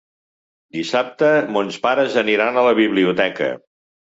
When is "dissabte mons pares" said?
0.77-2.17